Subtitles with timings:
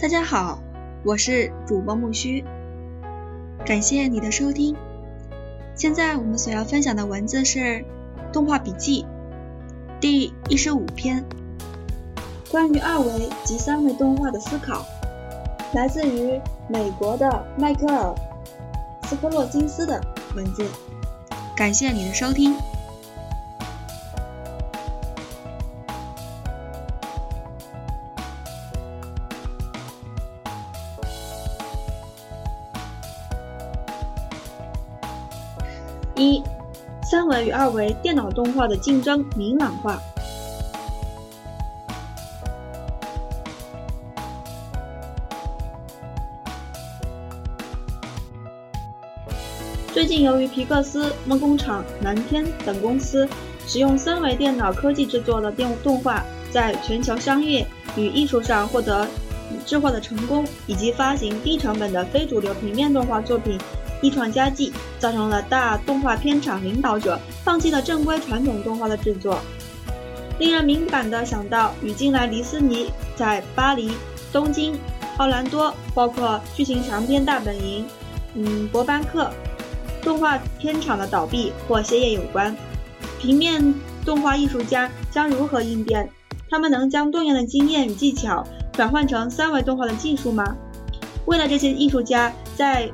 [0.00, 0.58] 大家好，
[1.04, 2.42] 我是主播木须，
[3.66, 4.74] 感谢你的收听。
[5.74, 7.58] 现在我们所要分享的文字是
[8.32, 9.04] 《动画笔记》
[10.00, 11.22] 第一十五篇，
[12.50, 14.86] 关于二维及三维动画的思考，
[15.74, 18.14] 来自于美国的迈克尔·
[19.06, 20.00] 斯科洛金斯的
[20.34, 20.64] 文字。
[21.54, 22.54] 感谢你的收听。
[36.20, 36.42] 一、
[37.02, 39.98] 三维与二维电脑动画的竞争明朗化。
[49.94, 53.26] 最近，由于皮克斯、梦工厂、蓝天等公司
[53.66, 59.08] 使用三维电脑科技制作的电动画，在全球商业与艺术上获得
[59.64, 63.58] 质化的成功，以及发行低成本的非主流平面动画作品。
[64.00, 69.38] 一创佳绩，造成了大动画片厂领导者放弃了正规传统动画的制作。
[70.38, 73.92] 令人敏感的想到，与近来迪士尼在巴黎、
[74.32, 74.78] 东京、
[75.18, 77.84] 奥兰多，包括剧情长片大本营，
[78.34, 79.30] 嗯，博班克
[80.02, 82.56] 动画片厂的倒闭或歇业有关。
[83.18, 86.08] 平面动画艺术家将如何应变？
[86.48, 90.56] 他们能将多年的经验与技巧转换成三维动画的技术吗？
[91.26, 92.90] 为了这些艺术家，在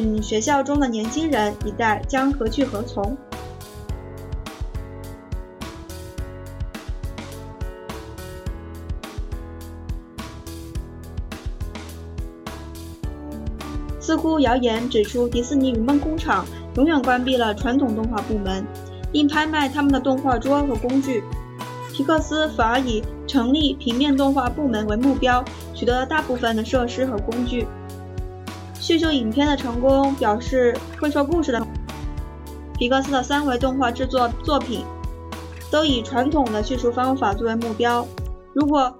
[0.00, 3.16] 嗯，学校中的年轻人一代将何去何从？
[13.98, 18.64] 似乎谣言指出，迪士尼与梦工厂永远关闭了传统动画部门，
[19.12, 21.24] 并拍卖他们的动画桌和工具。
[21.92, 25.44] 皮克斯反而以成立平面动画部门为目标，
[25.74, 27.66] 取得了大部分的设施和工具。
[28.80, 31.66] 叙述影片的成功表示，会说故事的
[32.78, 34.84] 皮克斯的三维动画制作作品
[35.70, 38.06] 都以传统的叙述方法作为目标。
[38.54, 38.92] 如果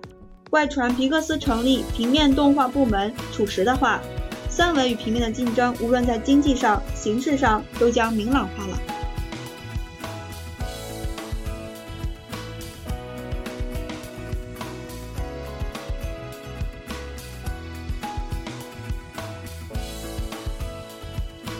[0.50, 4.00] 外传皮克斯成立平面动画部门属实的话，
[4.48, 8.78] 三维与平面的竞争，无论在经济上、形式上，都将明朗化了。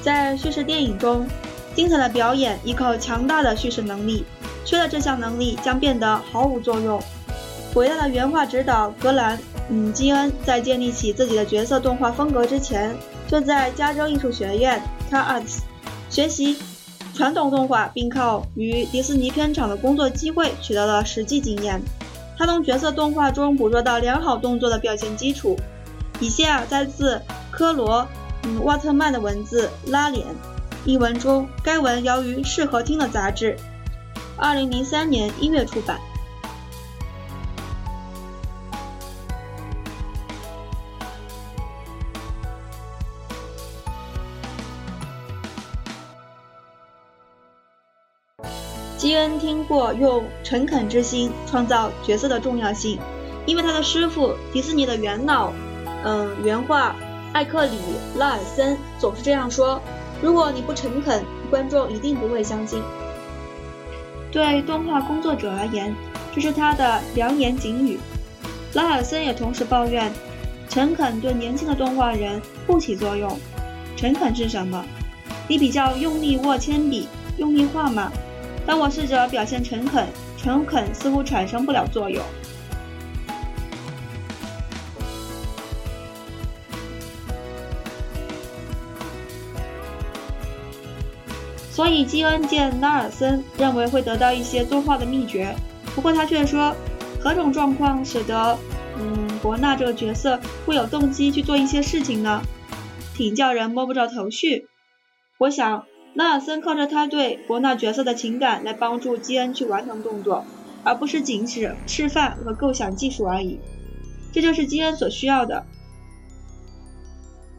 [0.08, 1.26] 在叙事电影中，
[1.74, 4.24] 精彩的表演依靠强大的叙事能力，
[4.64, 6.98] 缺了这项能力将变得毫无作用。
[7.74, 9.38] 伟大的原画指导格兰
[9.68, 12.96] 嗯基恩在建立起自己的角色动画风格之前，
[13.26, 14.80] 就在加州艺术学院
[15.10, 15.58] （CalArts）
[16.08, 16.56] 学习
[17.14, 21.82] 传统动画，并靠与迪士尼片场的工作机会取得了实际经验。
[22.38, 25.54] 他从角色动画中捕捉到良好动作的表现基础。
[26.18, 27.20] 以下摘自
[27.50, 28.08] 科罗。
[28.60, 30.26] 沃特曼的文字拉脸
[30.84, 33.56] 一文中，该文由于适合听的杂志，
[34.36, 35.98] 二零零三年一月出版。
[48.96, 52.98] 基恩听过用诚恳之心创造角色的重要性，
[53.46, 55.52] 因为他的师傅迪士尼的元老，
[56.04, 56.94] 嗯，原画。
[57.32, 57.76] 艾克里·
[58.18, 59.80] 拉尔森总是这样说
[60.22, 62.82] ：“如果你不诚恳，观众一定不会相信。”
[64.32, 65.94] 对动画工作者而言，
[66.34, 67.98] 这是他的良言警语。
[68.74, 70.10] 拉尔森也同时抱怨，
[70.68, 73.38] 诚恳对年轻的动画人不起作用。
[73.96, 74.84] 诚恳是什么？
[75.46, 78.10] 你比较用力握铅笔，用力画吗？
[78.66, 80.06] 当我试着表现诚恳，
[80.36, 82.22] 诚恳似乎产生不了作用。
[91.78, 95.54] 所以基恩见拉尔森认为会得到一些作画的秘诀，
[95.94, 96.74] 不过他却说，
[97.20, 98.58] 何种状况使得
[98.98, 102.42] 嗯伯纳这个角色会有动机去做一些事情呢？
[103.14, 104.66] 挺叫人摸不着头绪。
[105.38, 110.44] 我想拉尔森靠着他对伯纳角色的情感来帮助基恩去完成动作，
[110.82, 113.60] 而不是仅指示范和构想技术而已。
[114.32, 115.64] 这就是基恩所需要的。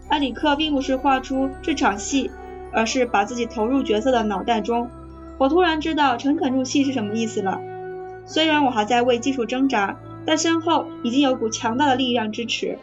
[0.09, 2.29] 埃里克并不是画出这场戏。
[2.71, 4.89] 而是把自己投入角色的脑袋中。
[5.37, 7.59] 我突然知道诚恳入戏是什么意思了。
[8.25, 12.77] 虽然我还在为技术挣扎，但身后已经有股强大的力量支持。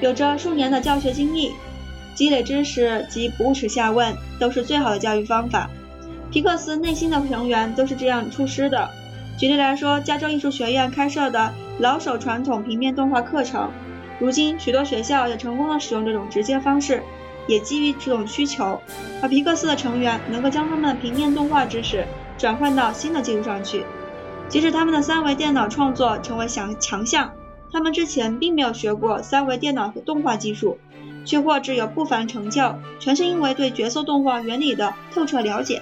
[0.00, 1.52] 有着数年的教学经历，
[2.14, 5.70] 积累知识及不耻下问都是最好的教育方法。
[6.30, 8.90] 皮克斯内心的成员都是这样出师的。
[9.36, 13.70] 举例来说，加州艺术学院开设的老手传统平面动画课程，
[14.20, 17.02] 如今许多学校也成功的使用这种直接方式，
[17.48, 18.80] 也基于这种需求。
[19.20, 22.06] 而皮克斯的成员能够将他们的平面动画知识
[22.38, 23.84] 转换到新的技术上去，
[24.48, 27.32] 即使他们的三维电脑创作成为强强项，
[27.72, 30.78] 他们之前并没有学过三维电脑和动画技术。
[31.26, 35.80] 却获致有不凡成就，全是因为对角色动画原理的透彻了解。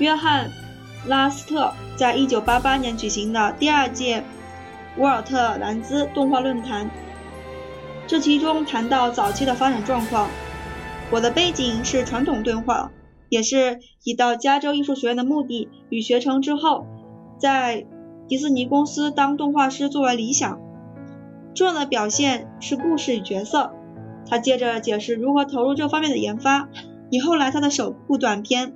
[0.00, 0.48] 约翰·
[1.08, 4.24] 拉斯特在一九八八年举行的第二届
[4.96, 6.90] 沃尔特兰兹动画论坛。
[8.06, 10.28] 这其中谈到早期的发展状况。
[11.12, 12.90] 我的背景是传统动画，
[13.28, 16.86] 也是以到加州艺术学院的目的与学成之后，
[17.38, 17.86] 在
[18.26, 20.58] 迪士尼公司当动画师作为理想。
[21.54, 23.72] 重要的表现是故事与角色。
[24.26, 26.70] 他接着解释如何投入这方面的研发。
[27.10, 28.68] 以后来他的首部短片《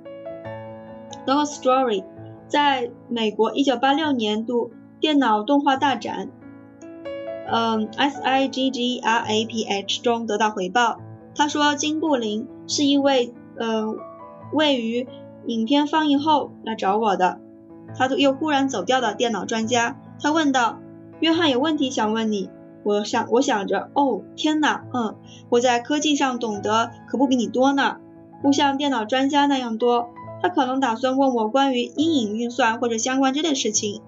[1.25, 2.01] The Story》
[2.47, 6.29] 在美国1986年度电脑动画大展。
[7.51, 8.41] 嗯，SIGGRAPH
[10.01, 10.99] 中得到回报。
[11.35, 13.95] 他说，金布林是一位呃，
[14.53, 15.07] 位于
[15.47, 17.39] 影片放映后来找我的，
[17.95, 19.99] 他又忽然走掉的电脑专家。
[20.19, 20.79] 他问道
[21.21, 22.49] ：“约翰有问题想问你。”
[22.85, 25.15] 我想，我想着，哦，天哪，嗯，
[25.49, 27.97] 我在科技上懂得可不比你多呢，
[28.43, 30.09] 不像电脑专家那样多。
[30.41, 34.01] 他可能打算问我关于阴影运算或者相关之类事情。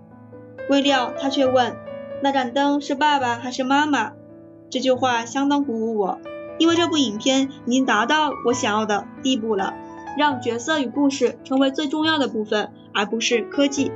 [0.70, 1.76] 未料他却问。
[2.24, 4.14] 那盏灯是爸爸还是妈妈？
[4.70, 6.20] 这句话相当鼓舞我，
[6.58, 9.76] 因为这部影片已经达到我想要的地步了，
[10.18, 13.92] 让角色与故事成为最重要的部分，而不是科技。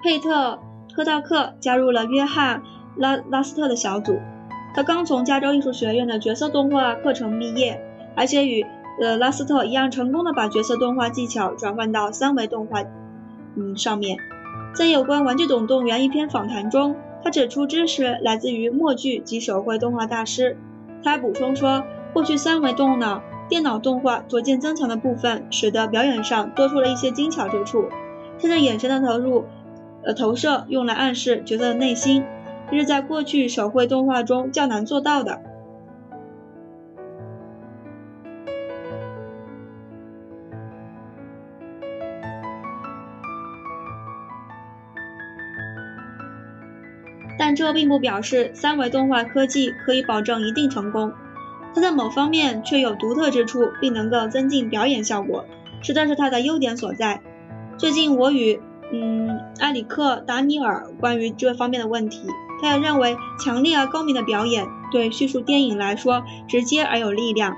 [0.00, 0.60] 佩特·
[0.94, 2.60] 科道克加入了约翰·
[2.96, 4.18] 拉拉斯特的小组。
[4.74, 7.82] 他刚从加州艺术学院的角色动画课程毕业，
[8.14, 8.64] 而且与
[9.00, 12.84] 呃拉斯特一样成功的把角色动画技巧转换到三维动画
[13.56, 14.18] 嗯上面。
[14.72, 20.56] 在有关《玩具总动员》一篇访谈中，他指出知识来自于默剧及手绘动画大师。
[21.02, 27.86] 他还补充说，过去三维动脑电脑动画逐渐增强的部分，使得表演上多出了一些精巧之处。
[28.40, 29.46] 他的眼神的投入
[30.04, 32.24] 呃投射用来暗示角色的内心。
[32.70, 35.40] 这是在过去手绘动画中较难做到的。
[47.40, 51.12] 但这并不表示三维动画科技可以保证一定成功，
[51.72, 55.46] 它在某方面却有独特之处，并能够增进表演效果，
[55.80, 57.22] 实在是它的优点所在。
[57.78, 58.60] 最近我与
[58.92, 62.26] 嗯埃里克·达尼尔关于这方面的问题。
[62.60, 67.56] 他也认为，强烈而高明的表演对叙述电影来说直接而有力量。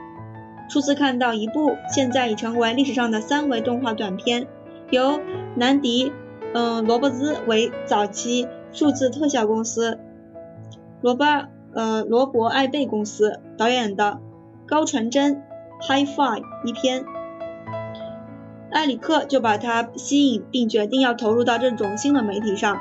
[0.69, 4.47] 初次看到一部现在已成为历史上的三维动画短片，
[4.91, 5.21] 由
[5.57, 6.13] 南迪，
[6.53, 9.99] 嗯，罗伯兹为早期数字特效公司，
[11.01, 14.21] 罗巴，呃，罗伯艾贝公司导演的
[14.67, 15.43] 高传真
[15.81, 17.05] hi five 一篇，
[18.73, 22.79] 埃里克就把他吸引，并决定要投入到这种新的媒体上。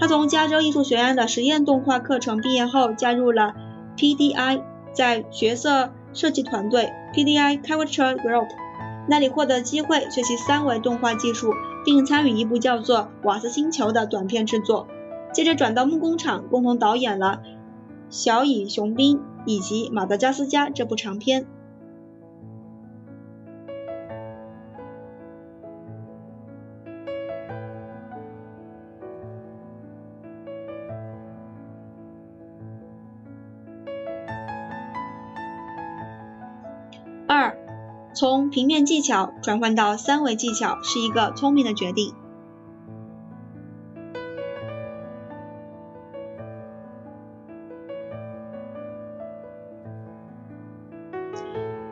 [0.00, 3.54] 他从加州艺术学院的实验动画课程毕业后，加入了
[3.96, 8.48] PDI，在角色设计团队 PDI Character Group
[9.08, 11.52] 那里获得机会学习三维动画技术，
[11.84, 14.86] 并参与一部叫做《瓦斯星球》的短片制作。
[15.32, 17.40] 接着转到木工厂，共同导演了
[18.10, 21.46] 《小蚁雄兵》以及《马达加斯加》这部长片。
[38.50, 42.14] 平面技巧转换到三维技巧是一个聪明的决定。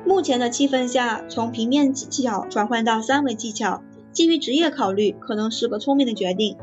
[0.04, 3.82] 目前的气氛下，从平面技巧转换到三维技巧，
[4.12, 6.56] 基于职业考虑，可能是个聪明的决定。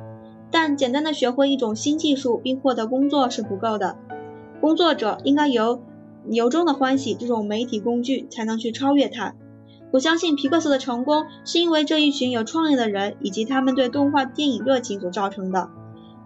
[0.50, 3.98] 但简单的学会一种新技术并获得工作是不够的，
[4.60, 5.82] 工作者应该由
[6.30, 9.36] 由衷的欢喜这种媒体工具，才能去超越它。
[9.94, 15.70] 我相信皮克斯的成功是因为这一群有创意的人以及他们对动画电影热情所造成的。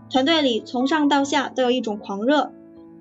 [0.09, 2.53] 团队里从上到下都有一种狂热，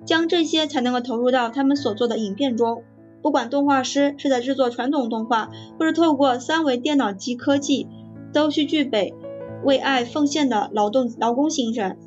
[0.05, 2.83] 将这些才能够投入到他们所做的影片中。
[3.21, 7.87] 不管动画师是在制作传统动画，或是透过三维电脑机科技，
[8.33, 9.13] 都需具备
[9.63, 11.97] 为爱奉献的劳动劳工精神。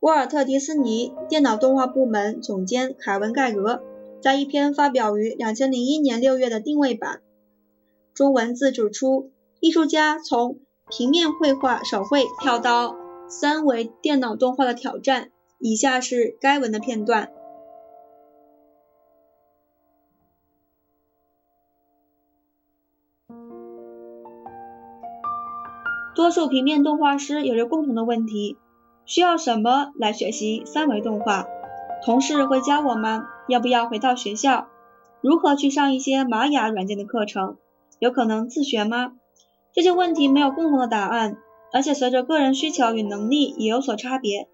[0.00, 3.82] 沃尔特·迪斯尼电脑动画部门总监凯文·盖格
[4.22, 7.20] 在一篇发表于2001年6月的定位版
[8.14, 9.30] 中文字指出，
[9.60, 12.96] 艺术家从平面绘画手绘跳到
[13.28, 15.30] 三维电脑动画的挑战。
[15.58, 17.30] 以下是该文的片段。
[26.14, 28.56] 多数平面动画师有着共同的问题。
[29.04, 31.46] 需要什么来学习三维动画？
[32.04, 33.26] 同事会教我吗？
[33.48, 34.68] 要不要回到学校？
[35.20, 37.56] 如何去上一些玛雅软件的课程？
[37.98, 39.12] 有可能自学吗？
[39.72, 41.36] 这些问题没有共同的答案，
[41.72, 44.48] 而且随着个人需求与能力也有所差别。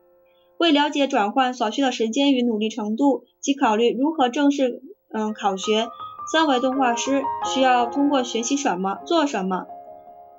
[0.59, 5.87] 为了解转换所需的时间与努力程度，及考虑如何正式嗯考学，
[6.33, 7.23] 三维动画师
[7.55, 9.67] 需要通过学习什么做什么？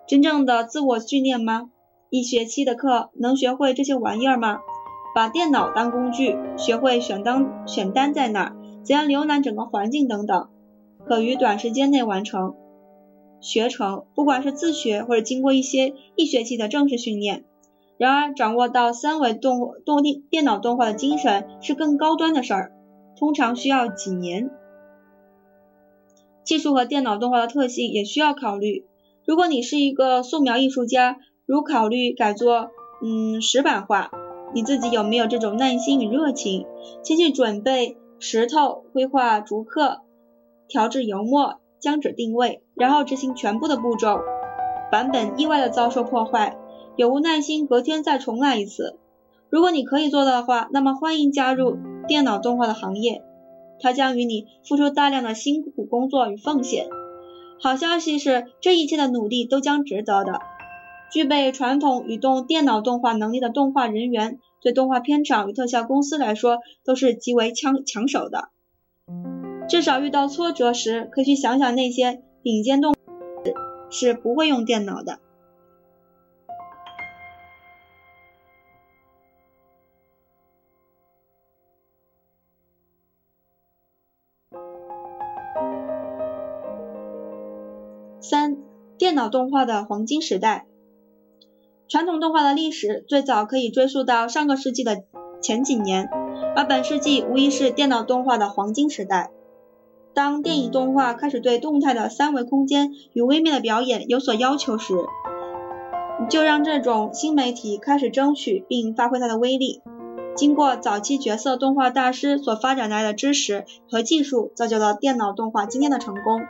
[0.08, 1.70] 真正的自我训练吗？
[2.10, 4.60] 一学期的课能学会这些玩意儿吗？
[5.14, 10.48] 把电脑当工具，学会选单选单在哪儿，怎样浏览整个环境等等，
[11.06, 12.56] 可于短时间内完成
[13.42, 14.06] 学成。
[14.16, 17.44] 不管是自学或者经过一些一学期的正式训练。
[17.98, 22.72] 然而，掌握到三维动动电电脑动画的精神是更高端的事儿，
[23.18, 24.52] 通常需要几年。
[26.44, 28.86] 技术和电脑动画的特性也需要考虑。
[29.26, 34.12] 如果你是一个素描艺术家，如考虑改做嗯石板画，
[34.54, 36.66] 你自己有没有这种耐心与热情？
[37.04, 40.02] 先去准备石头，绘画逐刻，
[40.68, 44.20] 调制油墨，将纸定位，然后执行全部的步骤。
[44.92, 46.58] 版本意外的遭受破坏，
[46.98, 48.98] 有无耐心隔天再重来一次？
[49.50, 51.78] 如果你可以做到的话，那么欢迎加入
[52.10, 53.24] 电脑动画的行业，
[53.80, 56.90] 它将与你付出大量的辛苦工作与奉献。
[57.62, 60.42] 好消息是，这一切的努力都将值得的。
[61.10, 68.50] 具备传统与动电脑动画能力的动画人员，对动画片厂与特效公司来说都是极为抢抢手的。
[69.70, 72.94] 至少遇到挫折时，可以去想想那些顶尖动
[73.90, 75.20] 是不会用电脑的。
[88.20, 88.58] 三、
[88.98, 90.66] 电脑动画的黄金时代。
[91.90, 95.04] 传统动画的历史最早可以追溯到上个世纪的
[95.42, 96.10] 前几年，
[96.54, 99.32] 而本世纪无疑是电脑动画的黄金时代。
[100.14, 104.96] 当电影动画开始对动态的三维空间与微妙的表演有所要求时，
[106.30, 109.82] 就让这种新媒体开始争取并发挥它的威力。
[110.36, 116.42] 经过早期角色动画大师所发展来的知识和技术，造就了电脑动画今天的成功。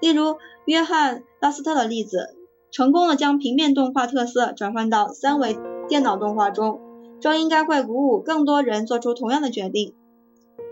[0.00, 2.36] 例如约翰拉斯特的例子。
[2.70, 5.56] 成功的将平面动画特色转换到三维
[5.88, 6.80] 电脑动画中，
[7.20, 9.94] 这应该会鼓舞更多人做出同样的决定。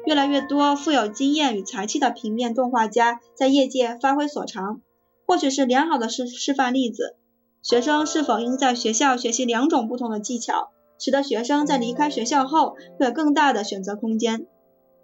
[0.04, 4.80] 越来越多富有经验与才气的平面动画家在业界发挥所长，
[5.26, 7.16] 或许是良好的示示范例子。
[7.62, 14.46] 学生是否应在学校学习两种不同的技巧，使得学生在离开学校后会有更大的选择空间？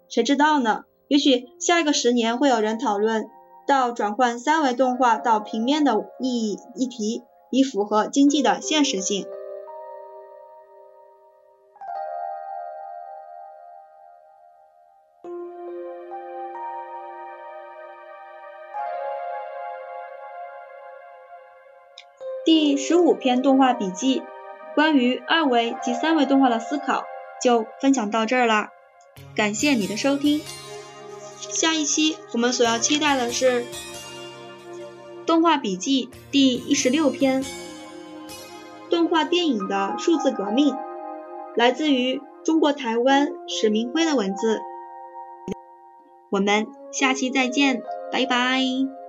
[0.07, 0.83] 谁知道呢？
[1.07, 3.27] 也许下一个十年会有人讨论。
[3.67, 9.25] 到转换三维动画到平面的意义议题，以符合经济的现实性。
[22.43, 24.23] 第十五篇动画笔记，
[24.73, 27.03] 关于二维及三维动画的思考
[27.41, 28.71] 就分享到这儿啦，
[29.35, 30.41] 感谢你的收听。
[31.51, 33.65] 下一期我们所要期待的是
[35.25, 37.45] 动画笔记第一十六篇，
[38.89, 40.75] 动画电影的数字革命，
[41.55, 44.59] 来自于中国台湾史明辉的文字。
[46.29, 49.00] 我们下期再见，拜拜。